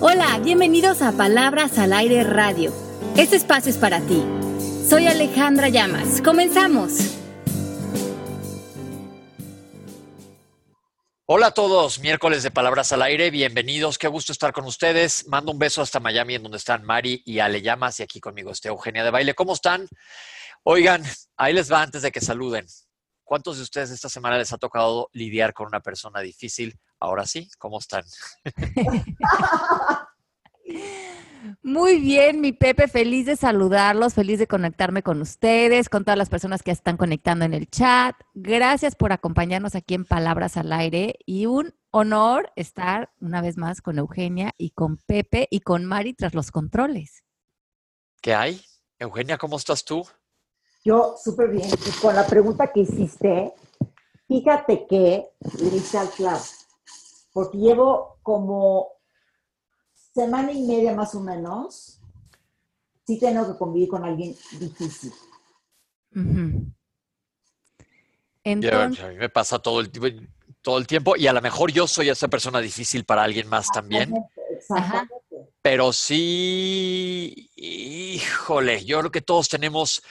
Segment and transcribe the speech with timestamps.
[0.00, 2.72] Hola, bienvenidos a Palabras al Aire Radio.
[3.16, 4.24] Este espacio es para ti.
[4.88, 6.22] Soy Alejandra Llamas.
[6.22, 6.92] Comenzamos.
[11.26, 15.26] Hola a todos, miércoles de Palabras al Aire, bienvenidos, qué gusto estar con ustedes.
[15.26, 18.52] Mando un beso hasta Miami, en donde están Mari y Ale Llamas, y aquí conmigo
[18.52, 19.34] está Eugenia de Baile.
[19.34, 19.88] ¿Cómo están?
[20.62, 21.02] Oigan,
[21.36, 22.66] ahí les va antes de que saluden.
[23.28, 26.80] ¿Cuántos de ustedes esta semana les ha tocado lidiar con una persona difícil?
[26.98, 28.02] Ahora sí, ¿cómo están?
[31.62, 36.30] Muy bien, mi Pepe, feliz de saludarlos, feliz de conectarme con ustedes, con todas las
[36.30, 38.16] personas que están conectando en el chat.
[38.32, 43.82] Gracias por acompañarnos aquí en Palabras al Aire y un honor estar una vez más
[43.82, 47.24] con Eugenia y con Pepe y con Mari tras los controles.
[48.22, 48.64] ¿Qué hay?
[48.98, 50.08] Eugenia, ¿cómo estás tú?
[50.84, 51.68] Yo súper bien.
[51.68, 53.52] Y con la pregunta que hiciste,
[54.26, 55.28] fíjate que
[55.60, 56.42] le hice al clavo,
[57.32, 58.88] porque llevo como
[60.14, 62.00] semana y media más o menos,
[63.06, 65.12] sí tengo que convivir con alguien difícil.
[68.44, 69.90] Entonces, a mí me pasa todo el,
[70.62, 73.68] todo el tiempo y a lo mejor yo soy esa persona difícil para alguien más
[73.68, 74.14] también.
[74.50, 75.14] Exactamente.
[75.62, 80.02] Pero sí, híjole, yo creo que todos tenemos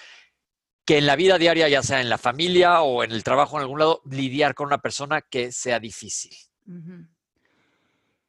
[0.88, 3.64] que en la vida diaria, ya sea en la familia o en el trabajo en
[3.64, 6.34] algún lado, lidiar con una persona que sea difícil.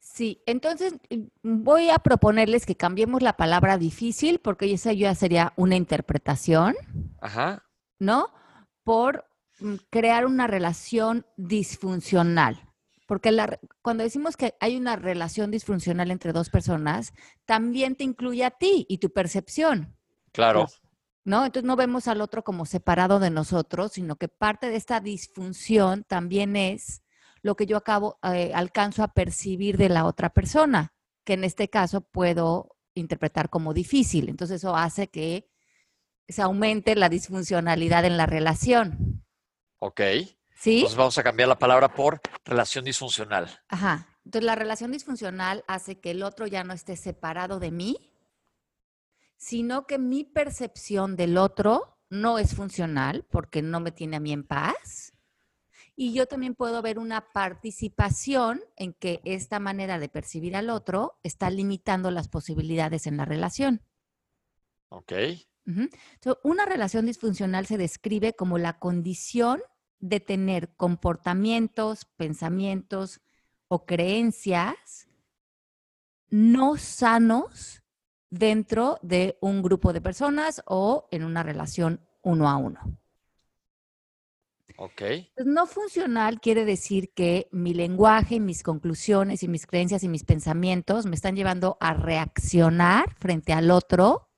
[0.00, 5.52] Sí, entonces mm, voy a proponerles que cambiemos la palabra difícil, porque esa ya sería
[5.54, 6.74] una interpretación,
[7.20, 7.62] Ajá.
[8.00, 8.34] ¿no?
[8.82, 9.24] Por
[9.60, 12.60] mm, crear una relación disfuncional.
[13.06, 17.12] Porque la, cuando decimos que hay una relación disfuncional entre dos personas,
[17.46, 19.96] también te incluye a ti y tu percepción.
[20.32, 20.66] Claro.
[21.28, 21.44] ¿No?
[21.44, 26.04] Entonces no vemos al otro como separado de nosotros, sino que parte de esta disfunción
[26.04, 27.02] también es
[27.42, 31.68] lo que yo acabo, eh, alcanzo a percibir de la otra persona, que en este
[31.68, 34.28] caso puedo interpretar como difícil.
[34.28, 35.48] Entonces eso hace que
[36.26, 39.24] se aumente la disfuncionalidad en la relación.
[39.78, 40.00] Ok.
[40.54, 40.76] ¿Sí?
[40.76, 43.60] Entonces vamos a cambiar la palabra por relación disfuncional.
[43.68, 44.08] Ajá.
[44.24, 48.07] Entonces la relación disfuncional hace que el otro ya no esté separado de mí,
[49.38, 54.32] sino que mi percepción del otro no es funcional porque no me tiene a mí
[54.32, 55.14] en paz.
[55.96, 61.18] Y yo también puedo ver una participación en que esta manera de percibir al otro
[61.22, 63.82] está limitando las posibilidades en la relación.
[64.90, 65.12] Ok.
[65.66, 69.60] Entonces, una relación disfuncional se describe como la condición
[69.98, 73.20] de tener comportamientos, pensamientos
[73.68, 75.08] o creencias
[76.30, 77.82] no sanos
[78.30, 82.80] dentro de un grupo de personas o en una relación uno a uno.
[84.80, 85.02] Ok.
[85.44, 91.04] no funcional quiere decir que mi lenguaje, mis conclusiones y mis creencias y mis pensamientos
[91.04, 94.28] me están llevando a reaccionar frente al otro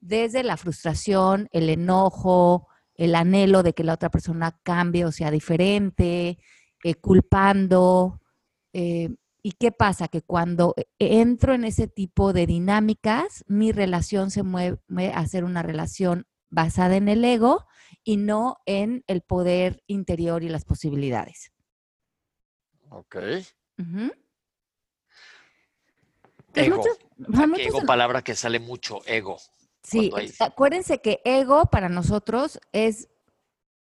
[0.00, 5.30] desde la frustración, el enojo, el anhelo de que la otra persona cambie o sea
[5.30, 6.38] diferente,
[6.82, 8.20] eh, culpando,
[8.72, 9.10] eh,
[9.46, 10.08] ¿Y qué pasa?
[10.08, 15.44] Que cuando e, entro en ese tipo de dinámicas, mi relación se mueve a ser
[15.44, 17.64] una relación basada en el ego
[18.02, 21.52] y no en el poder interior y las posibilidades.
[22.90, 23.18] Ok.
[26.54, 26.82] Ego.
[27.56, 29.36] ego, palabra que sale mucho, ego.
[29.84, 33.08] Sí, acuérdense que ego para nosotros es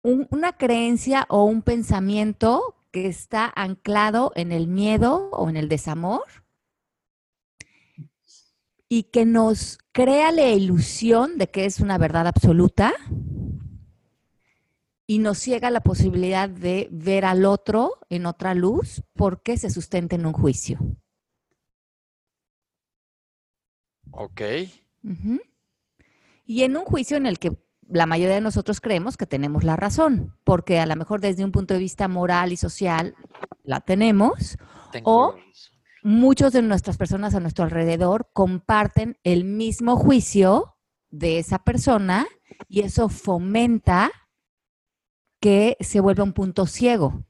[0.03, 6.25] una creencia o un pensamiento que está anclado en el miedo o en el desamor
[8.89, 12.93] y que nos crea la ilusión de que es una verdad absoluta
[15.07, 20.17] y nos ciega la posibilidad de ver al otro en otra luz porque se sustenta
[20.17, 20.79] en un juicio.
[24.13, 24.41] Ok.
[26.47, 27.57] Y en un juicio en el que
[27.91, 31.53] la mayoría de nosotros creemos que tenemos la razón, porque a lo mejor desde un
[31.53, 33.15] punto de vista moral y social
[33.65, 34.57] la tenemos,
[35.03, 35.35] o
[36.03, 40.77] muchos de nuestras personas a nuestro alrededor comparten el mismo juicio
[41.11, 42.27] de esa persona
[42.69, 44.11] y eso fomenta
[45.41, 47.25] que se vuelva un punto ciego.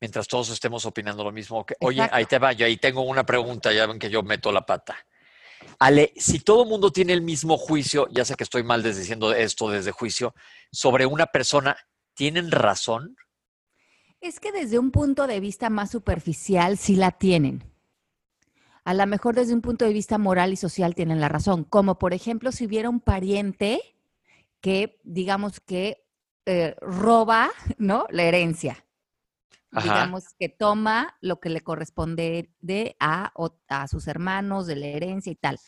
[0.00, 1.64] Mientras todos estemos opinando lo mismo.
[1.80, 4.66] Oye, ahí te va, yo ahí tengo una pregunta, ya ven que yo meto la
[4.66, 4.96] pata.
[5.78, 9.70] Ale, si todo mundo tiene el mismo juicio, ya sé que estoy mal diciendo esto
[9.70, 10.34] desde juicio,
[10.70, 11.76] sobre una persona,
[12.14, 13.16] ¿tienen razón?
[14.20, 17.64] Es que desde un punto de vista más superficial sí la tienen.
[18.84, 21.64] A lo mejor desde un punto de vista moral y social tienen la razón.
[21.64, 23.80] Como por ejemplo, si hubiera un pariente
[24.60, 26.04] que, digamos que,
[26.46, 28.06] eh, roba, ¿no?
[28.10, 28.84] La herencia.
[29.80, 33.32] Digamos que toma lo que le corresponde de a,
[33.68, 35.58] a sus hermanos, de la herencia y tal.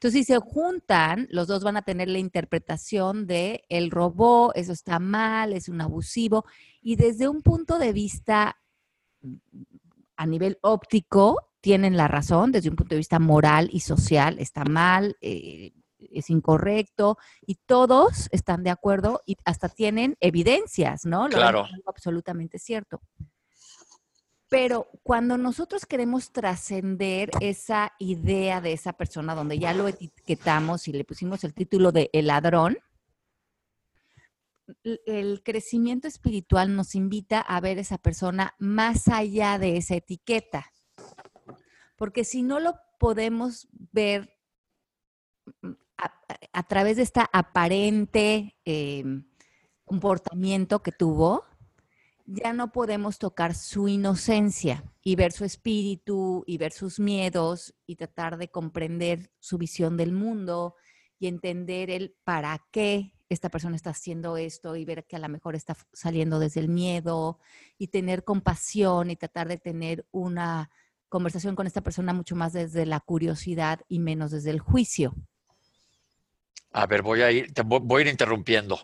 [0.00, 4.72] Entonces, si se juntan, los dos van a tener la interpretación de el robó, eso
[4.72, 6.46] está mal, es un abusivo.
[6.80, 8.56] Y desde un punto de vista
[10.16, 14.64] a nivel óptico, tienen la razón, desde un punto de vista moral y social, está
[14.64, 21.28] mal, eh, es incorrecto, y todos están de acuerdo y hasta tienen evidencias, ¿no?
[21.28, 21.66] Lo claro.
[21.86, 23.02] absolutamente cierto.
[24.50, 30.92] Pero cuando nosotros queremos trascender esa idea de esa persona donde ya lo etiquetamos y
[30.92, 32.76] le pusimos el título de el ladrón,
[35.06, 40.72] el crecimiento espiritual nos invita a ver esa persona más allá de esa etiqueta.
[41.94, 44.36] Porque si no lo podemos ver
[45.62, 45.70] mm,
[46.52, 49.24] a, través de esta aparente em,
[49.84, 51.44] comportamiento que tuvo,
[52.32, 57.96] ya no podemos tocar su inocencia y ver su espíritu y ver sus miedos y
[57.96, 60.76] tratar de comprender su visión del mundo
[61.18, 65.28] y entender el para qué esta persona está haciendo esto y ver que a lo
[65.28, 67.40] mejor está saliendo desde el miedo
[67.78, 70.70] y tener compasión y tratar de tener una
[71.08, 75.14] conversación con esta persona mucho más desde la curiosidad y menos desde el juicio.
[76.72, 78.80] A ver, voy a ir, te voy a ir interrumpiendo.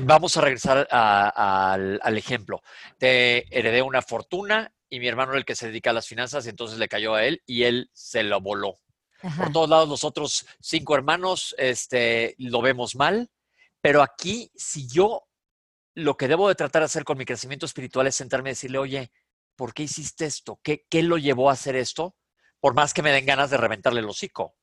[0.00, 2.62] vamos a regresar al, ejemplo.
[2.98, 6.46] Te heredé una fortuna y mi hermano era el que se dedica a las finanzas,
[6.46, 8.80] y entonces le cayó a él y él se lo voló.
[9.36, 13.30] Por todos lados, los otros cinco hermanos este, lo vemos mal,
[13.80, 15.24] pero aquí, si yo
[15.94, 18.78] lo que debo de tratar de hacer con mi crecimiento espiritual es sentarme y decirle,
[18.78, 19.12] oye,
[19.56, 20.60] ¿por qué hiciste esto?
[20.62, 22.16] ¿Qué, qué lo llevó a hacer esto?
[22.60, 24.54] Por más que me den ganas de reventarle el hocico.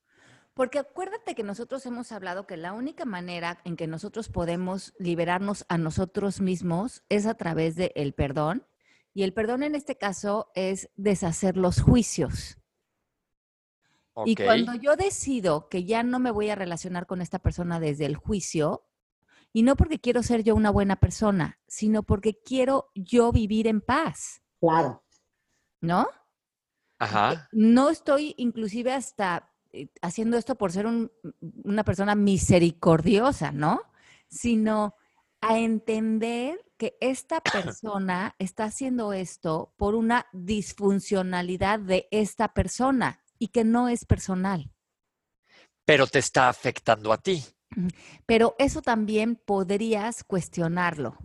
[0.56, 5.66] Porque acuérdate que nosotros hemos hablado que la única manera en que nosotros podemos liberarnos
[5.68, 8.66] a nosotros mismos es a través del perdón.
[9.12, 12.56] Y el perdón en este caso es deshacer los juicios.
[14.24, 18.06] Y cuando yo decido que ya no me voy a relacionar con esta persona desde
[18.06, 18.88] el juicio,
[19.52, 23.82] y no porque quiero ser yo una buena persona, sino porque quiero yo vivir en
[23.82, 24.40] paz.
[24.58, 25.04] Claro.
[25.82, 26.08] ¿No?
[26.98, 27.46] Ajá.
[27.52, 29.52] No estoy inclusive hasta
[30.02, 33.82] haciendo esto por ser una persona misericordiosa, ¿no?
[34.28, 34.94] Sino
[35.40, 43.48] a entender que esta persona está haciendo esto por una disfuncionalidad de esta persona y
[43.48, 44.70] que no es personal.
[45.84, 47.44] Pero te está afectando a ti.
[48.26, 51.16] Pero eso también podrías cuestionarlo.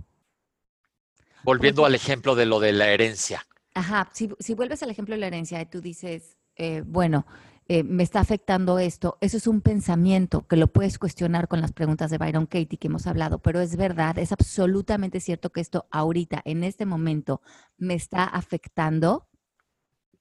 [1.44, 3.46] Volviendo al ejemplo de lo de la herencia.
[3.74, 7.26] Ajá, si, vuelves al ejemplo de la herencia y tú dices, eh, bueno,
[7.74, 11.72] eh, me está afectando esto, eso es un pensamiento que lo puedes cuestionar con las
[11.72, 15.88] preguntas de Byron Katie que hemos hablado, pero es verdad, es absolutamente cierto que esto
[15.90, 17.42] ahorita, en este momento,
[17.78, 19.30] me está afectando.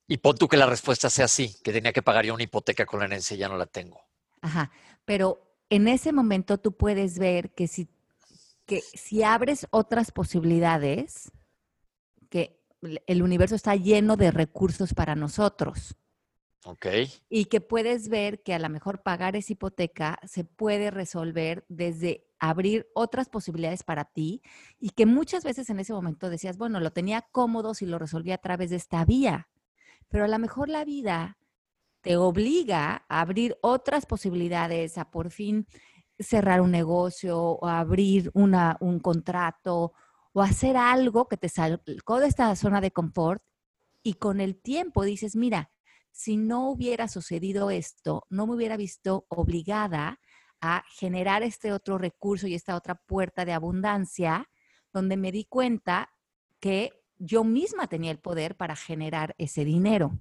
[0.06, 2.86] Y pon tú que la respuesta sea sí, que tenía que pagar yo una hipoteca
[2.86, 4.00] con la herencia y ya no la tengo.
[4.42, 4.70] Ajá,
[5.04, 7.88] pero en ese momento tú puedes ver que si,
[8.64, 11.32] que si abres otras posibilidades,
[12.28, 12.62] que
[13.08, 15.96] el universo está lleno de recursos para nosotros.
[16.64, 16.86] Ok.
[17.28, 22.26] Y que puedes ver que a lo mejor pagar esa hipoteca se puede resolver desde
[22.38, 24.42] abrir otras posibilidades para ti
[24.78, 28.34] y que muchas veces en ese momento decías, bueno, lo tenía cómodo si lo resolvía
[28.34, 29.48] a través de esta vía,
[30.08, 31.38] pero a lo mejor la vida
[32.02, 35.66] te obliga a abrir otras posibilidades, a por fin
[36.18, 39.92] cerrar un negocio o abrir una, un contrato
[40.32, 43.42] o hacer algo que te sacó de esta zona de confort
[44.02, 45.70] y con el tiempo dices, mira,
[46.12, 50.20] si no hubiera sucedido esto, no me hubiera visto obligada
[50.60, 54.48] a generar este otro recurso y esta otra puerta de abundancia,
[54.92, 56.10] donde me di cuenta
[56.60, 60.20] que yo misma tenía el poder para generar ese dinero.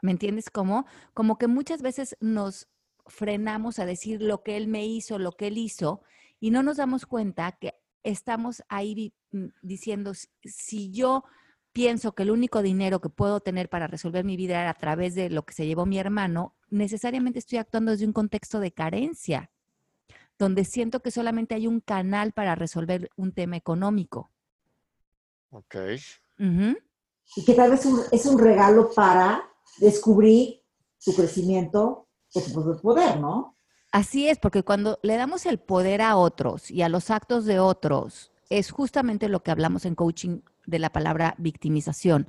[0.00, 0.86] ¿Me entiendes cómo?
[1.14, 2.68] Como que muchas veces nos
[3.06, 6.02] frenamos a decir lo que él me hizo, lo que él hizo,
[6.40, 10.12] y no nos damos cuenta que estamos ahí mm, diciendo,
[10.44, 11.24] si yo
[11.72, 15.14] pienso que el único dinero que puedo tener para resolver mi vida era a través
[15.14, 19.50] de lo que se llevó mi hermano, necesariamente estoy actuando desde un contexto de carencia,
[20.38, 24.30] donde siento que solamente hay un canal para resolver un tema económico.
[25.50, 25.76] Ok.
[26.38, 29.42] Y que tal vez es un regalo para
[29.78, 30.62] descubrir
[30.98, 33.56] su crecimiento, por supuesto, poder, ¿no?
[33.90, 37.60] Así es, porque cuando le damos el poder a otros y a los actos de
[37.60, 42.28] otros, es justamente lo que hablamos en coaching de la palabra victimización.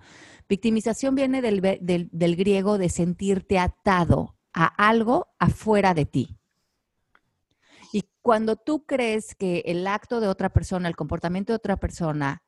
[0.50, 6.38] Victimización viene del, del, griego de sentirte atado a algo afuera de ti.
[7.92, 12.44] Y cuando tú crees que el acto de otra persona, el comportamiento de otra persona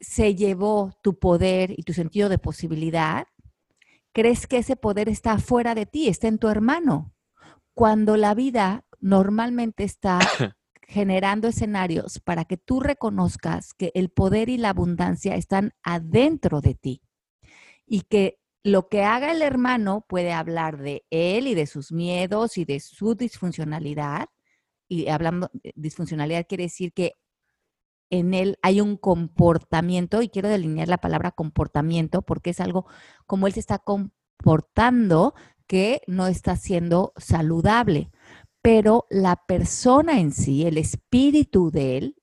[0.00, 3.26] se llevó tu poder y tu sentido de posibilidad,
[4.12, 7.12] crees que ese poder está fuera de ti, está en tu hermano.
[7.74, 10.20] Cuando la vida normalmente está
[10.88, 16.74] generando escenarios para que tú reconozcas que el poder y la abundancia están adentro de
[16.74, 17.02] ti
[17.86, 22.56] y que lo que haga el hermano puede hablar de él y de sus miedos
[22.56, 24.28] y de su disfuncionalidad.
[24.88, 27.12] Y hablando de disfuncionalidad quiere decir que
[28.10, 32.86] en él hay un comportamiento, y quiero delinear la palabra comportamiento porque es algo
[33.26, 35.34] como él se está comportando
[35.66, 38.10] que no está siendo saludable.
[38.64, 42.16] Pero la persona en sí, el espíritu de él,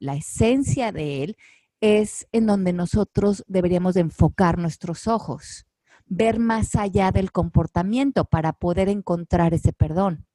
[0.00, 1.36] la esencia de él,
[1.82, 5.66] es en donde nosotros deberíamos de enfocar nuestros ojos
[6.06, 10.26] ver más allá del comportamiento para poder encontrar ese perdón.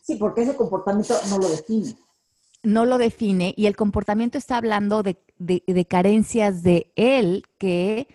[0.00, 1.94] Sí, porque ese comportamiento no lo define.
[2.62, 8.08] No lo define y el comportamiento está hablando de, carencias de él que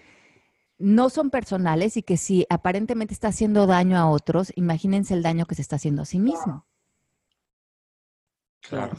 [0.77, 5.45] no son personales y que si aparentemente está haciendo daño a otros, imagínense el daño
[5.45, 6.65] que se está haciendo a sí mismo.
[8.61, 8.97] Claro.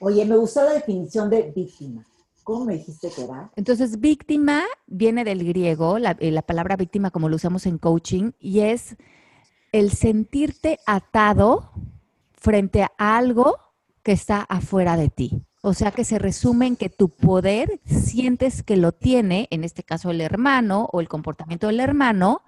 [0.00, 2.06] Oye, me gustó la definición de víctima.
[2.44, 3.50] ¿Cómo me dijiste que era?
[3.56, 8.60] Entonces, víctima viene del griego, eh, la, palabra víctima como lo usamos en coaching, y
[8.60, 8.96] es
[9.72, 11.72] el sentirte atado
[12.32, 13.58] frente a algo
[14.02, 15.42] que está afuera de ti.
[15.62, 19.82] O sea que se resume en que tu poder sientes que lo tiene, en este
[19.82, 22.42] caso el hermano o el comportamiento del hermano,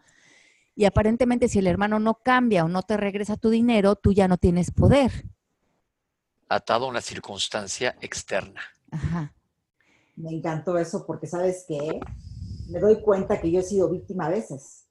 [0.76, 4.29] y aparentemente si el hermano no cambia o no te regresa tu dinero, tú ya
[4.29, 5.11] no tienes poder.
[6.49, 8.61] Atado a una circunstancia externa.
[8.90, 9.33] Ajá
[10.21, 12.00] me encantó eso porque, ¿sabes qué?
[12.69, 14.87] Me doy cuenta que yo he sido víctima a veces.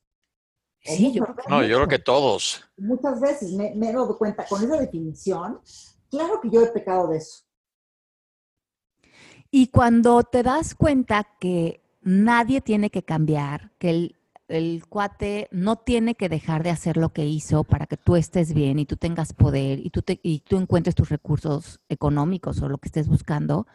[0.82, 2.64] Sí, yo, no, yo creo que todos.
[2.78, 5.60] Muchas veces me, me doy cuenta con esa definición.
[6.10, 7.44] Claro que yo he pecado de eso.
[9.52, 14.16] Y cuando te das cuenta que nadie tiene que cambiar, que
[14.48, 18.54] el, cuate no tiene que dejar de hacer lo que hizo para que tú estés
[18.54, 22.80] bien y tú tengas poder y tú, y tú encuentres tus recursos económicos o lo
[22.80, 23.68] que estés buscando,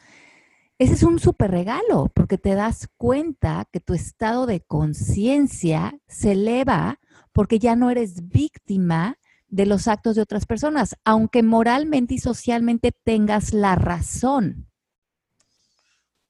[0.79, 6.33] ese es un súper regalo, porque te das cuenta que tu estado de conciencia se
[6.33, 6.99] eleva
[7.33, 12.91] porque ya no eres víctima de los actos de otras personas, aunque moralmente y socialmente
[12.91, 14.67] tengas la razón.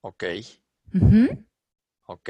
[0.07, 0.23] Ok.
[2.05, 2.29] Ok.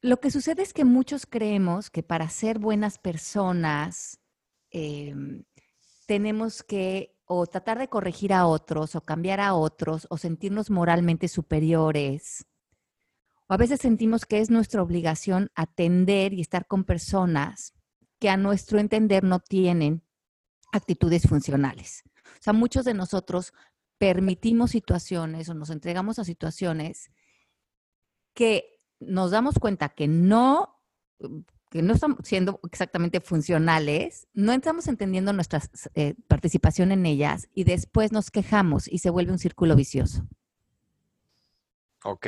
[0.00, 4.20] Lo que sucede es que muchos creemos que para ser buenas personas
[4.70, 5.42] em,
[6.06, 11.26] tenemos que o tratar de corregir a otros o cambiar a otros o sentirnos moralmente
[11.26, 12.46] superiores.
[13.48, 17.74] O a veces sentimos que es nuestra obligación atender y estar con personas
[18.20, 20.04] que a nuestro entender no tienen
[20.72, 22.04] actitudes funcionales.
[22.24, 23.52] O sea, muchos de nosotros
[24.02, 27.12] permitimos situaciones o nos entregamos a situaciones
[28.34, 30.80] que nos damos cuenta que no
[31.70, 35.62] que no estamos siendo exactamente funcionales, no estamos entendiendo nuestra
[35.94, 40.26] eh, participación en ellas y después nos quejamos y se vuelve un círculo vicioso.
[42.04, 42.26] Ok.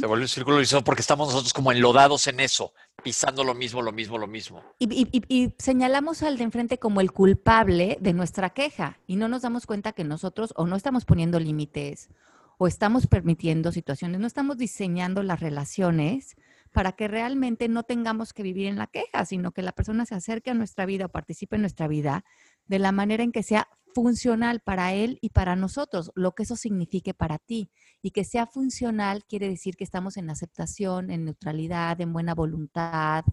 [0.00, 2.72] Se vuelve un círculo vicioso porque estamos nosotros como enlodados en eso,
[3.04, 4.60] pisando lo mismo, lo mismo, lo mismo.
[4.80, 9.42] Y, y, señalamos al de enfrente como el culpable de nuestra queja y no nos
[9.42, 12.10] damos cuenta que nosotros o no estamos poniendo límites
[12.58, 16.36] o estamos permitiendo situaciones, no estamos diseñando las relaciones
[16.72, 20.16] para que realmente no tengamos que vivir en la queja, sino que la persona se
[20.16, 22.24] acerque a nuestra vida o participe en nuestra vida
[22.66, 26.56] de la manera en que sea funcional para él y para nosotros, lo que eso
[26.56, 27.70] signifique para ti.
[28.02, 33.24] Y que sea funcional quiere decir que estamos en aceptación, en neutralidad, en buena voluntad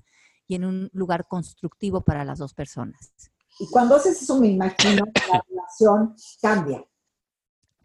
[0.48, 3.14] y en un lugar constructivo para las dos personas.
[3.60, 6.86] Y cuando haces eso, me imagino que la relación cambia.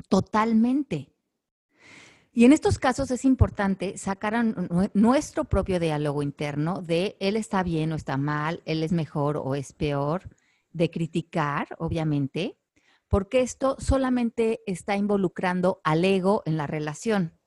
[0.08, 1.12] Totalmente.
[2.32, 4.34] Y en estos casos es importante sacar
[4.94, 9.54] nuestro propio diálogo interno de él está bien o está mal, él es mejor o
[9.56, 10.30] es peor,
[10.72, 12.59] de criticar, obviamente,
[13.10, 17.38] porque esto solamente está involucrando al ego en la relación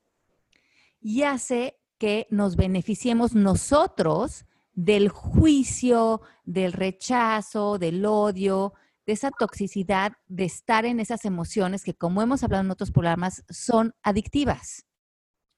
[1.00, 8.74] y hace que nos beneficiemos nosotros del juicio, del rechazo, del odio,
[9.06, 13.44] de esa toxicidad de estar en esas emociones que, como hemos hablado en otros programas,
[13.48, 14.86] son adictivas.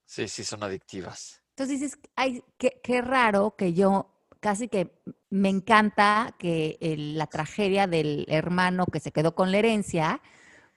[0.05, 1.43] Sí, sí, son adictivas.
[1.51, 4.91] Entonces dices, ay, qué, raro que yo casi que
[5.29, 10.21] me encanta que la tragedia del hermano que se quedó con la herencia,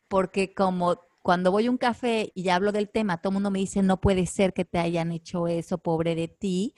[0.08, 3.58] porque como cuando voy a un café y hablo del tema, todo el mundo me
[3.58, 6.74] dice, no puede ser que te hayan hecho eso, pobre de ti,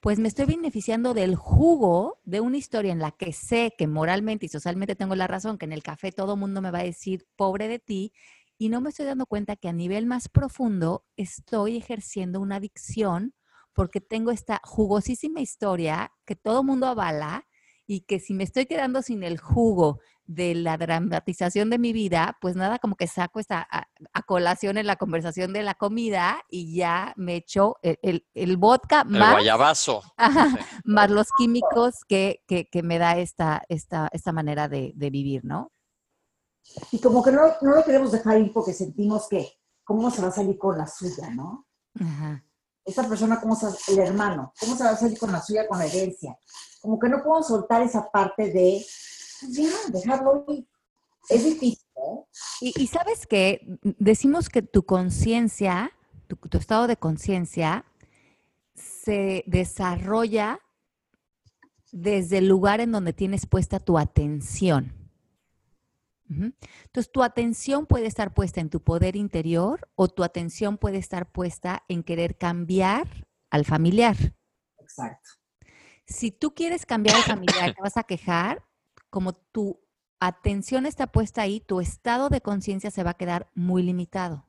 [0.00, 4.46] pues me estoy beneficiando del jugo de una historia en la que sé que moralmente
[4.46, 6.84] y socialmente tengo la razón, que en el café todo el mundo me va a
[6.84, 8.12] decir, pobre de ti,
[8.58, 13.34] y no me estoy dando cuenta que a nivel más profundo estoy ejerciendo una adicción
[13.78, 17.46] porque tengo esta jugosísima historia que todo mundo avala
[17.86, 22.36] y que si me estoy quedando sin el jugo de la dramatización de mi vida,
[22.40, 26.74] pues nada, como que saco esta a, colación en la conversación de la comida y
[26.74, 30.02] ya me echo el, el, vodka más, guayabazo.
[30.84, 35.44] más los químicos que, que, que, me da esta, esta, esta manera de, de vivir,
[35.44, 35.70] ¿no?
[36.90, 39.48] Y como que no, no, lo queremos dejar ir porque sentimos que,
[39.84, 41.68] ¿cómo se va a salir con la suya, no?
[41.94, 42.42] Ajá.
[42.88, 44.54] Esa persona, ¿cómo se el hermano?
[44.58, 46.38] ¿Cómo se va a salir con la suya, con la herencia?
[46.80, 48.82] Como que no podemos soltar esa parte de
[49.40, 50.46] pues ya, dejarlo.
[51.28, 51.86] Es difícil.
[51.96, 52.72] ¿eh?
[52.76, 55.92] Y, sabes que decimos que tu conciencia,
[56.28, 57.84] tu, estado de conciencia,
[58.74, 60.60] se desarrolla
[61.92, 64.97] desde el lugar en donde tienes puesta tu atención.
[66.28, 71.30] Entonces, tu atención puede estar puesta en tu poder interior o tu atención puede estar
[71.30, 74.16] puesta en querer cambiar al familiar.
[74.78, 75.30] Exacto.
[76.06, 78.64] Si tú quieres cambiar al familiar, te vas a quejar,
[79.10, 79.80] como tu
[80.20, 84.46] atención está puesta ahí, tu estado de conciencia se va a quedar muy limitado.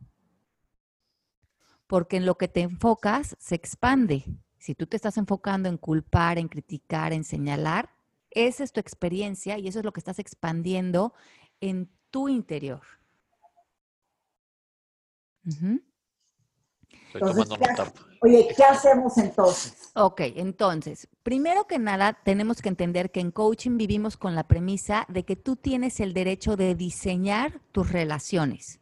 [1.88, 4.26] Porque en lo que te enfocas se expande.
[4.58, 7.90] Si tú te estás enfocando en culpar, en criticar, en señalar,
[8.32, 11.14] esa es tu experiencia y eso es lo que estás expandiendo
[11.62, 12.82] en tu interior.
[18.22, 19.92] Oye, ¿qué hacemos entonces?
[19.96, 25.06] Ok, entonces, primero que nada, tenemos que entender que en coaching vivimos con la premisa
[25.10, 28.80] de que tú tienes el derecho de diseñar tus relaciones,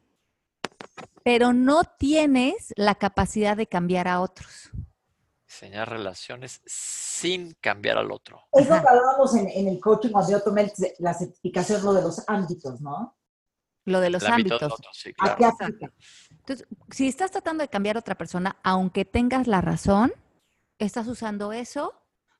[1.23, 4.71] pero no tienes la capacidad de cambiar a otros.
[5.47, 8.41] Diseñar relaciones sin cambiar al otro.
[8.51, 12.21] Es lo que hablábamos en, el coaching cuando yo tomé la certificación, lo de los
[12.27, 13.17] ámbitos, ¿no?
[13.85, 14.61] Lo de los ámbitos.
[16.29, 20.11] Entonces, si estás tratando de cambiar a otra persona, aunque tengas la razón,
[20.79, 21.93] estás usando eso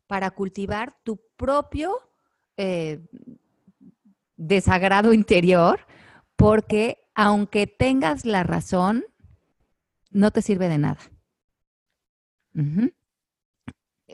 [0.07, 1.97] para cultivar tu propio
[2.57, 3.07] eh,
[4.35, 5.87] desagrado interior,
[6.35, 9.05] porque aunque tengas la razón,
[10.11, 10.99] no te sirve de nada.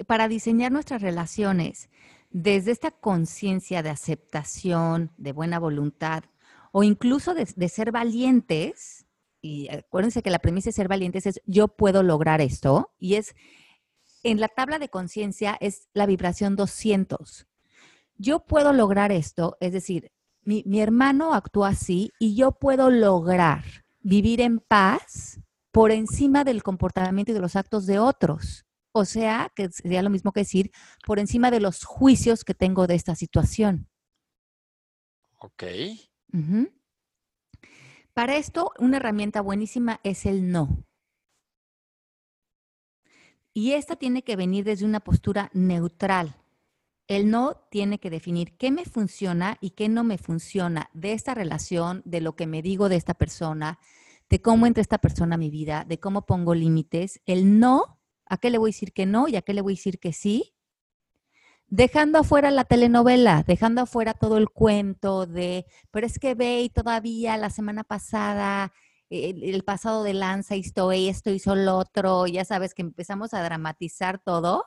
[0.08, 1.90] Para diseñar nuestras relaciones
[2.34, 6.24] desde esta conciencia de aceptación, de buena voluntad,
[6.72, 9.06] o incluso de, ser valientes,
[9.40, 13.36] y acuérdense que la premisa de ser valientes es yo puedo lograr esto, y es
[14.24, 17.48] en la tabla de conciencia es la vibración 200.
[18.18, 23.64] Yo puedo lograr esto, es decir, mi, mi hermano actúa así y yo puedo lograr
[24.02, 25.40] vivir en paz
[25.74, 28.66] por encima del comportamiento y de los actos de otros.
[28.94, 30.72] O sea, que sería lo mismo que decir,
[31.06, 33.90] por encima de los juicios que tengo de esta situación.
[35.40, 35.64] Ok.
[38.14, 40.86] Para esto, una herramienta buenísima es el no.
[43.52, 46.36] Y esta tiene que venir desde una postura neutral.
[47.08, 51.34] El no tiene que definir qué me funciona y qué no me funciona de esta
[51.34, 53.80] relación, de lo que me digo de esta persona,
[54.34, 57.22] de cómo entra esta persona a mi vida, de cómo pongo límites.
[57.28, 59.74] El no, ¿a qué le voy a decir que no y a qué le voy
[59.74, 60.56] a decir que sí?
[61.68, 66.70] dejando afuera la telenovela, dejando afuera todo el cuento de, pero es que ve y
[66.70, 68.74] todavía la semana pasada,
[69.10, 74.20] el, pasado de lanza hizo esto, hizo lo otro, ya sabes que empezamos a dramatizar
[74.20, 74.66] todo.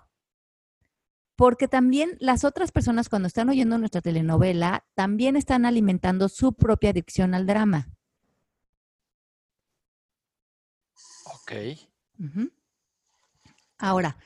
[1.36, 6.90] Porque también las otras personas cuando están oyendo nuestra telenovela, también están alimentando su propia
[6.90, 7.95] adicción al drama.
[11.46, 11.78] Ok.
[13.78, 14.16] Ahora,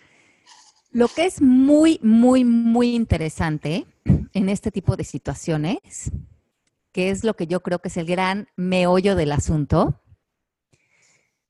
[0.91, 3.87] lo que es muy, muy, muy interesante
[4.33, 6.11] en este tipo de situaciones,
[6.93, 10.01] que es lo que yo creo que es el gran meollo del asunto,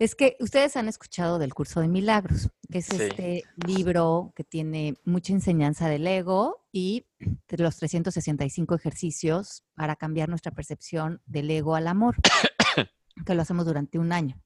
[0.01, 4.95] es que ustedes han escuchado del curso de milagros, que es este libro que tiene
[5.05, 11.77] mucha enseñanza del ego y de los 365 ejercicios para cambiar nuestra percepción del ego
[11.77, 12.17] al amor,
[13.27, 14.41] que lo hacemos durante un año.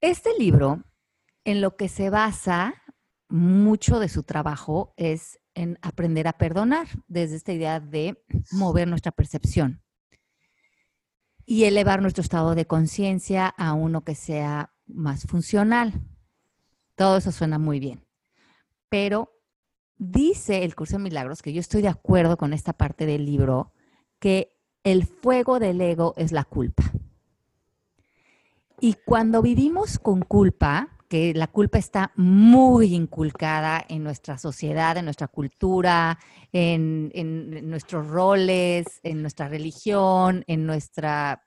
[0.00, 0.84] Este libro,
[1.44, 2.74] en lo que se basa
[3.28, 9.10] mucho de su trabajo es en aprender a perdonar, desde esta idea de mover nuestra
[9.10, 9.82] percepción
[11.44, 16.00] y elevar nuestro estado de conciencia a uno que sea más funcional.
[16.94, 18.06] Todo eso suena muy bien.
[18.88, 19.32] Pero
[19.96, 23.72] dice el curso de milagros, que yo estoy de acuerdo con esta parte del libro,
[24.20, 26.87] que el fuego del ego es la culpa.
[28.80, 35.06] Y cuando vivimos con culpa, que la culpa está muy inculcada en nuestra sociedad, en
[35.06, 36.18] nuestra cultura,
[36.52, 37.10] en,
[37.68, 41.44] nuestros roles, en nuestra religión, en nuestra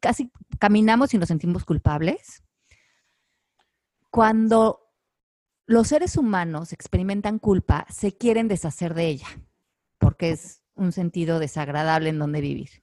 [0.00, 2.42] casi caminamos y nos sentimos culpables.
[4.10, 4.92] Cuando
[5.66, 9.28] los seres humanos experimentan culpa, se quieren deshacer de ella,
[9.98, 12.82] porque es un sentido desagradable en donde vivir.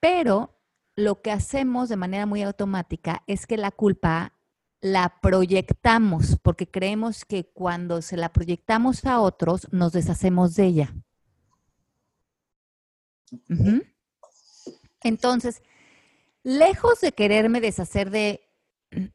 [0.00, 0.55] Pero
[0.96, 4.32] lo que hacemos de manera muy automática es que la culpa
[4.80, 10.94] la proyectamos, porque creemos que cuando se la proyectamos a otros, nos deshacemos de ella.
[15.02, 15.62] Entonces,
[16.42, 18.40] lejos de quererme deshacer de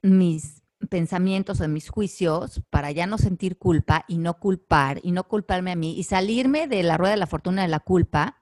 [0.02, 5.12] mis pensamientos o de mis juicios para ya no sentir culpa y no culpar y
[5.12, 8.40] no culparme a mí y salirme de la rueda de la fortuna de la culpa,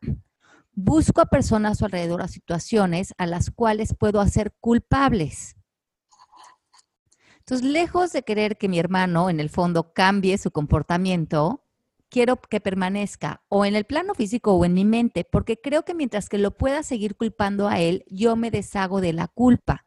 [0.73, 5.55] busco a personas a su alrededor, a situaciones a las cuales puedo hacer culpables.
[7.39, 11.63] Entonces, lejos de querer que mi hermano en el fondo cambie su comportamiento,
[12.09, 15.93] quiero que permanezca o en el plano físico o en mi mente, porque creo que
[15.93, 19.85] mientras que lo pueda seguir culpando a él, yo me deshago de la culpa.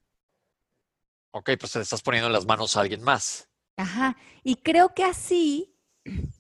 [1.32, 3.48] Ok, pues te estás poniendo en las manos a alguien más.
[3.76, 5.74] Ajá, y creo que así,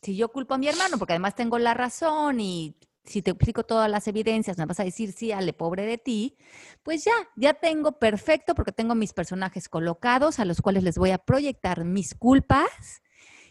[0.02, 3.64] si yo culpo a mi hermano, porque además tengo la razón y si te explico
[3.64, 6.36] todas las evidencias, me vas a decir, sí, ale, pobre de ti,
[6.82, 11.10] pues ya, ya tengo perfecto porque tengo mis personajes colocados a los cuales les voy
[11.10, 13.02] a proyectar mis culpas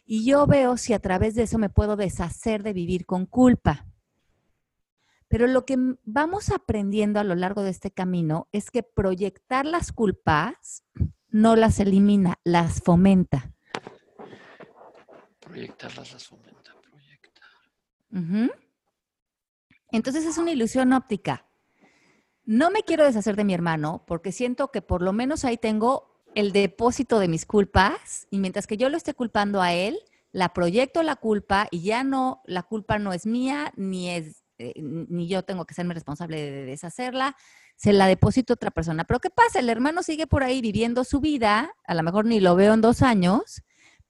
[0.06, 3.88] y yo veo si a través de eso me puedo deshacer de vivir con culpa.
[5.28, 9.94] Pero lo que vamos aprendiendo a lo largo de este camino es que proyectar las
[9.94, 10.84] culpas
[11.30, 13.54] no las elimina, las fomenta.
[15.40, 17.50] Proyectarlas, las fomenta, proyectar.
[18.12, 18.52] Ujú.
[19.92, 21.46] Entonces es una ilusión óptica.
[22.44, 26.24] No me quiero deshacer de mi hermano porque siento que por lo menos ahí tengo
[26.34, 30.00] el depósito de mis culpas y mientras que yo lo esté culpando a él,
[30.32, 34.74] la proyecto la culpa y ya no, la culpa no es mía ni es, eh,
[34.82, 37.36] ni yo tengo que serme responsable de, de deshacerla,
[37.76, 39.04] se la deposito a otra persona.
[39.04, 39.60] Pero ¿qué pasa?
[39.60, 42.82] El hermano sigue por ahí viviendo su vida, a lo mejor ni lo veo en
[42.82, 43.62] dos años,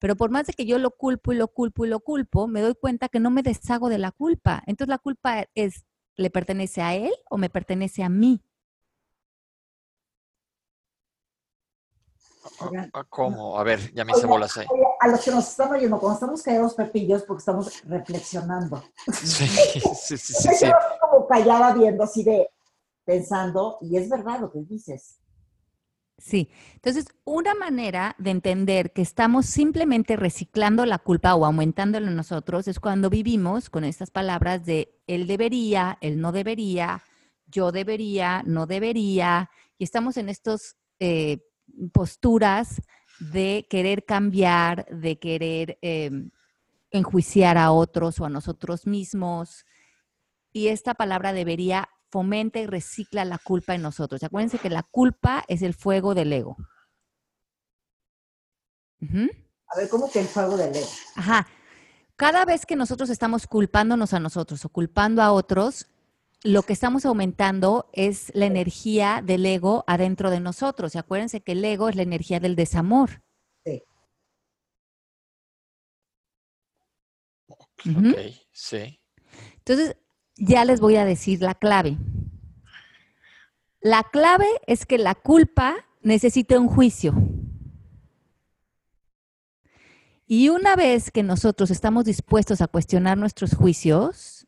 [0.01, 2.61] pero por más de que yo lo culpo y lo culpo y lo culpo, me
[2.61, 4.63] doy cuenta que no me deshago de la culpa.
[4.65, 5.85] Entonces la culpa es,
[6.15, 8.41] ¿le pertenece a él o me pertenece a mí?
[13.09, 13.59] ¿Cómo?
[13.59, 14.65] A ver, ya me hice bolas ahí.
[15.01, 18.83] a los que nos están oyendo, cuando estamos callados, Pepillos, porque estamos reflexionando.
[19.13, 20.65] Sí, sí, sí, sí, Yo sí.
[20.65, 22.49] estoy como callada viendo así de
[23.05, 25.20] pensando, y es verdad lo que dices.
[26.21, 26.49] Sí.
[26.75, 32.67] Entonces, una manera de entender que estamos simplemente reciclando la culpa o aumentándola en nosotros
[32.67, 37.01] es cuando vivimos con estas palabras de él debería, él no debería,
[37.47, 40.77] yo debería, no debería, y estamos en estas
[41.91, 42.83] posturas
[43.19, 46.11] de querer cambiar, de querer eh,
[46.91, 49.65] enjuiciar a otros o a nosotros mismos.
[50.53, 54.21] Y esta palabra debería fomenta y recicla la culpa en nosotros.
[54.23, 56.57] Acuérdense que la culpa es el fuego del ego.
[59.01, 60.87] A ver, ¿cómo que el fuego del ego?
[61.15, 61.47] Ajá.
[62.15, 65.87] Cada vez que nosotros estamos culpándonos a nosotros o culpando a otros,
[66.43, 70.93] lo que estamos aumentando es la energía del ego adentro de nosotros.
[70.93, 73.23] Y acuérdense que el ego es la energía del desamor.
[73.65, 73.83] Sí.
[77.47, 78.17] Ok,
[78.51, 78.99] sí.
[79.57, 79.97] Entonces,
[80.41, 81.97] ya les voy a decir la clave.
[83.79, 87.13] La clave es que la culpa necesita un juicio.
[90.25, 94.47] Y una vez que nosotros estamos dispuestos a cuestionar nuestros juicios,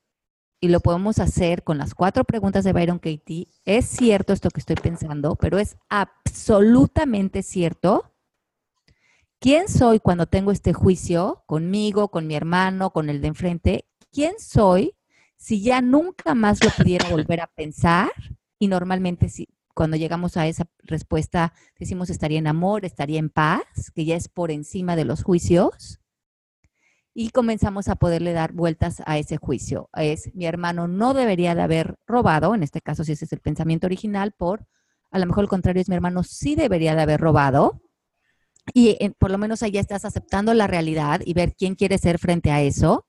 [0.60, 4.62] y lo podemos hacer con las cuatro preguntas de Byron Katie, es cierto esto que
[4.62, 8.14] estoy pensando, pero es absolutamente cierto.
[9.40, 13.86] ¿Quién soy cuando tengo este juicio conmigo, con mi hermano, con el de enfrente?
[14.12, 14.96] ¿Quién soy
[15.44, 18.12] si ya nunca más lo pudiera volver a pensar?
[18.60, 23.92] Y normalmente si, cuando llegamos a esa respuesta decimos estaría en amor, estaría en paz,
[23.94, 26.00] que ya es por encima de los juicios.
[27.14, 29.90] Y comenzamos a poderle dar vueltas a ese juicio.
[29.98, 33.42] Es, mi hermano no debería de haber robado, en este caso si ese es el
[33.42, 34.66] pensamiento original, por,
[35.12, 37.82] a lo mejor el contrario es, mi hermano sí debería de haber robado.
[38.74, 41.98] Y eh, por lo menos ahí ya estás aceptando la realidad y ver quién quiere
[41.98, 43.06] ser frente a eso.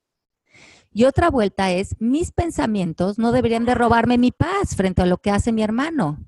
[0.97, 5.19] Y otra vuelta es, mis pensamientos no deberían de robarme mi paz frente a lo
[5.19, 6.25] que hace mi hermano.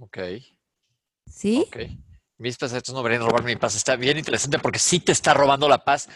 [0.00, 0.18] Ok,
[1.26, 1.64] ¿Sí?
[1.68, 1.76] ok.
[2.38, 3.76] Mis pensamientos no deberían robarme mi paz.
[3.76, 6.08] Está bien interesante porque sí te está robando la paz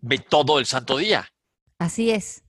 [0.00, 1.28] ve todo el santo día.
[1.78, 2.42] Así es.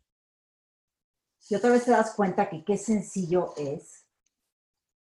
[1.50, 4.06] Y otra vez te das cuenta que qué sencillo es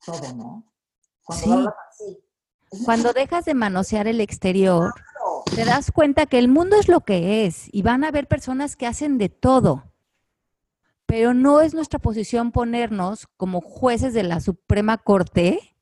[0.06, 0.74] todo, ¿no?
[1.24, 1.52] Cuando Sí.
[1.52, 2.84] hablas así.
[2.86, 4.94] Cuando dejas de manosear el exterior.
[5.54, 8.76] Te das cuenta que el mundo es lo que es y van a haber personas
[8.76, 9.92] que hacen de todo.
[11.06, 15.76] pero no es nuestra posición ponernos como jueces de la Suprema Corte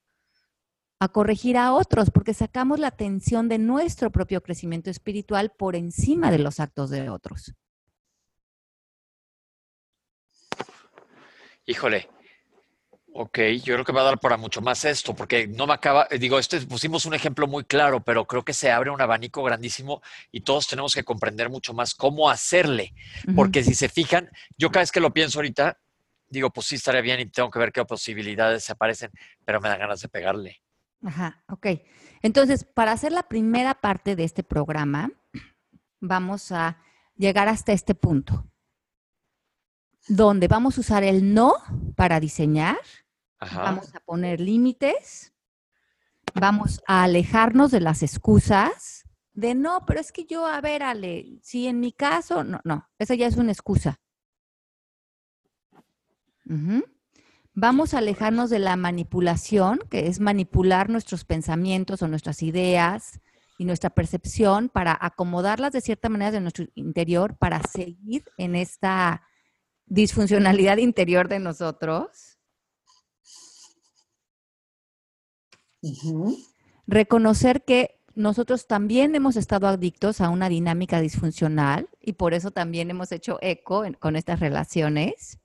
[1.00, 6.30] a corregir a otros, porque sacamos la atención de nuestro propio crecimiento espiritual por encima
[6.30, 7.54] de los actos de otros.
[11.66, 12.08] Híjole,
[13.16, 16.08] Ok, yo creo que va a dar para mucho más esto, porque no me acaba,
[16.10, 19.44] eh, digo, este pusimos un ejemplo muy claro, pero creo que se abre un abanico
[19.44, 22.92] grandísimo y todos tenemos que comprender mucho más cómo hacerle,
[23.36, 25.78] porque si se fijan, yo cada vez que lo pienso ahorita,
[26.26, 29.12] digo, pues sí estaría bien y tengo que ver qué posibilidades se aparecen,
[29.44, 30.60] pero me da ganas de pegarle.
[31.04, 31.68] Ajá, ok.
[32.20, 35.12] Entonces, para hacer la primera parte de este programa,
[36.00, 36.80] vamos a
[37.14, 38.44] llegar hasta este punto,
[40.08, 41.52] donde vamos a usar el no
[41.94, 42.78] para diseñar
[43.52, 45.32] Vamos a poner límites.
[46.34, 49.04] Vamos a alejarnos de las excusas
[49.34, 52.88] de no, pero es que yo, a ver, Ale, si en mi caso, no, no,
[52.98, 54.00] esa ya es una excusa.
[57.52, 63.20] Vamos a alejarnos de la manipulación, que es manipular nuestros pensamientos o nuestras ideas
[63.58, 69.22] y nuestra percepción para acomodarlas de cierta manera de nuestro interior para seguir en esta
[69.86, 72.33] disfuncionalidad interior de nosotros.
[76.86, 82.90] Reconocer que nosotros también hemos estado adictos a una dinámica disfuncional y por eso también
[82.90, 85.38] hemos hecho eco con estas relaciones.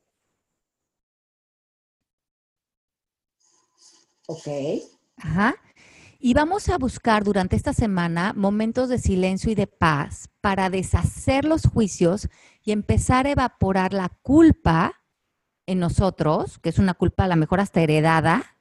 [4.27, 4.47] Ok.
[5.17, 5.55] Ajá.
[6.19, 11.45] Y vamos a buscar durante esta semana momentos de silencio y de paz para deshacer
[11.45, 12.27] los juicios
[12.61, 15.01] y empezar a evaporar la culpa
[15.65, 18.58] en nosotros, que es una culpa a lo mejor hasta heredada,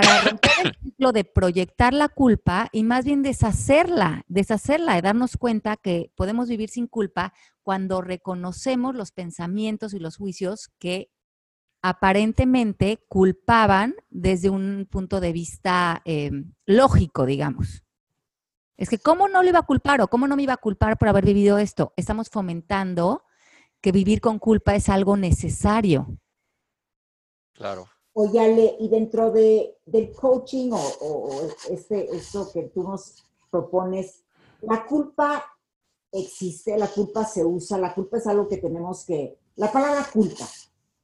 [0.00, 5.38] para romper el ciclo de proyectar la culpa y más bien deshacerla, deshacerla y darnos
[5.38, 7.32] cuenta que podemos vivir sin culpa
[7.62, 11.10] cuando reconocemos los pensamientos y los juicios que
[11.80, 16.30] aparentemente culpaban desde un punto de vista eh,
[16.66, 17.82] lógico, digamos.
[18.76, 20.98] Es que, ¿cómo no lo iba a culpar o cómo no me iba a culpar
[20.98, 21.94] por haber vivido esto?
[21.96, 23.24] Estamos fomentando
[23.80, 26.18] que vivir con culpa es algo necesario.
[27.54, 33.22] Claro o ya le, y dentro de, del coaching o, este, esto que tú nos
[33.50, 34.24] propones,
[34.62, 35.44] la culpa
[36.10, 40.46] existe, la culpa se usa, la culpa es algo que tenemos que, la palabra culpa,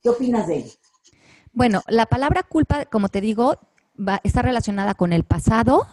[0.00, 0.72] ¿qué opinas de ella?
[1.52, 3.58] Bueno, la palabra culpa, como te digo,
[3.94, 5.86] va, está relacionada con el pasado,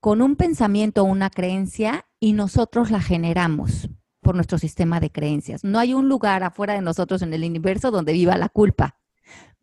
[0.00, 3.88] con un pensamiento o una creencia y nosotros la generamos
[4.20, 5.62] por nuestro sistema de creencias.
[5.62, 8.96] No hay un lugar afuera de nosotros en el universo donde viva la culpa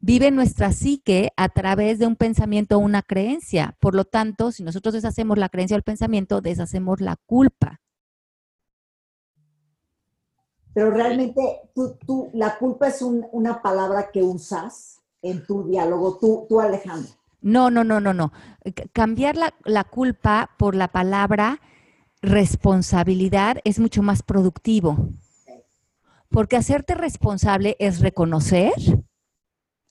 [0.03, 3.77] vive nuestra psique a través de un pensamiento o una creencia.
[3.79, 7.79] Por lo tanto, si nosotros deshacemos la creencia o el pensamiento, deshacemos la culpa.
[10.73, 11.41] Pero realmente
[11.73, 17.13] tú, la culpa es una palabra que usas en tu diálogo, tú, tú Alejandro.
[17.39, 18.33] No, no, no, no, no.
[18.91, 21.61] Cambiar la, la culpa por la palabra
[22.21, 24.97] responsabilidad es mucho más productivo.
[26.29, 28.73] Porque hacerte responsable es reconocer,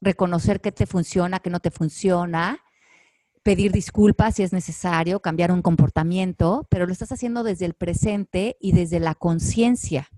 [0.02, 2.60] reconocer qué te funciona, qué no te funciona,
[3.42, 8.56] pedir disculpas si es necesario, cambiar un comportamiento, pero lo estás haciendo desde el presente
[8.60, 10.08] y desde la conciencia.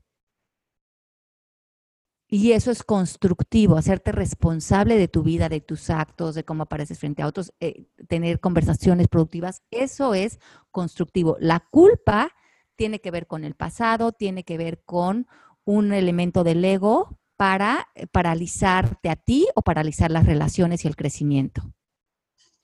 [2.26, 6.98] Y eso es constructivo, hacerte responsable de tu vida, de tus actos, de cómo apareces
[6.98, 9.62] frente a otros, eh, tener conversaciones productivas.
[9.70, 11.36] Eso es constructivo.
[11.38, 12.32] La culpa
[12.76, 15.28] tiene que ver con el pasado, tiene que ver con
[15.64, 20.96] un elemento del ego para eh, paralizarte a ti o paralizar las relaciones y el
[20.96, 21.62] crecimiento.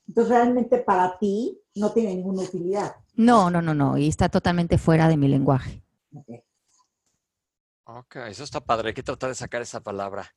[0.06, 2.96] Entonces, realmente para ti no tiene ninguna utilidad.
[3.14, 5.82] No, no, no, no, y está totalmente fuera de mi lenguaje.
[7.84, 10.34] Ok, eso está padre, hay que tratar de sacar esa palabra.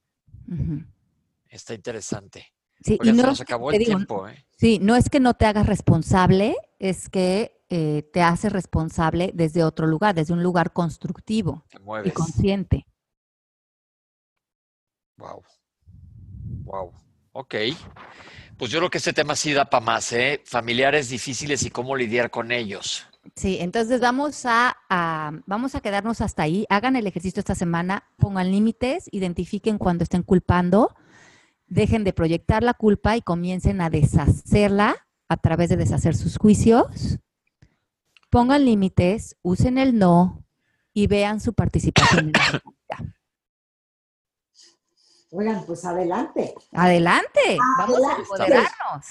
[1.47, 2.53] Está interesante.
[2.83, 4.27] Sí, y no, acabó el tiempo.
[4.27, 4.45] ¿eh?
[4.57, 9.63] Sí, no es que no te hagas responsable, es que eh, te haces responsable desde
[9.63, 11.65] otro lugar, desde un lugar constructivo
[12.03, 12.85] y consciente.
[15.17, 15.43] Wow.
[16.63, 16.93] Wow.
[17.33, 17.55] Ok.
[18.57, 20.41] Pues yo creo que este tema sí da para más, ¿eh?
[20.45, 23.07] Familiares difíciles y cómo lidiar con ellos.
[23.35, 24.77] Sí, entonces vamos a,
[25.45, 26.65] vamos a quedarnos hasta ahí.
[26.69, 30.95] Hagan el ejercicio esta semana, pongan límites, identifiquen cuando estén culpando,
[31.67, 37.19] dejen de proyectar la culpa y comiencen a deshacerla a través de deshacer sus juicios.
[38.29, 40.43] Pongan límites, usen el no
[40.93, 42.33] y vean su participación en.
[45.35, 46.53] Oigan, pues adelante.
[46.73, 49.05] Adelante, vamos a empoderarnos.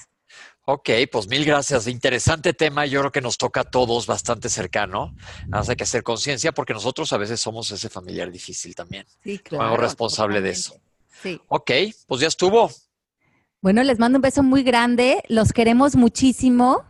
[0.65, 1.89] Ok, pues mil gracias.
[1.89, 2.87] Interesante tema.
[2.87, 5.17] Yo creo que nos toca a todos bastante cercano.
[5.49, 9.05] Nada más hay que hacer conciencia porque nosotros a veces somos ese familiar difícil también.
[9.25, 9.77] Sí, Somos claro.
[9.79, 10.77] responsable de eso.
[11.23, 11.41] Sí.
[11.49, 11.73] Ok,
[12.07, 12.71] pues ya estuvo.
[13.61, 15.25] Bueno, les mando un beso muy grande.
[15.29, 16.85] Los queremos muchísimo.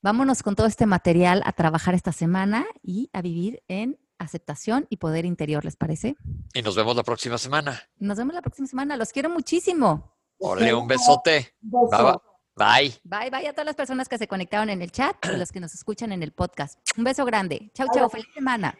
[0.00, 4.98] Vámonos con todo este material a trabajar esta semana y a vivir en aceptación y
[4.98, 6.16] poder interior, ¿les parece?
[6.54, 7.82] Y nos vemos la próxima semana.
[7.98, 8.96] Nos vemos la próxima semana.
[8.96, 10.16] Los quiero muchísimo.
[10.38, 11.54] Órale, un besote.
[11.60, 11.88] Beso.
[11.90, 12.20] Bye, bye.
[12.56, 13.00] Bye.
[13.04, 15.60] Bye, bye a todas las personas que se conectaron en el chat y los que
[15.60, 16.78] nos escuchan en el podcast.
[16.96, 17.70] Un beso grande.
[17.74, 18.08] Chau, chau.
[18.10, 18.76] Feliz semana.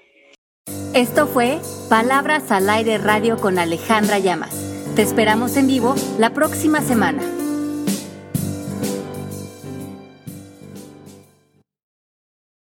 [0.94, 4.54] Esto fue Palabras al Aire Radio con Alejandra Llamas.
[4.94, 7.39] Te esperamos en vivo la próxima semana.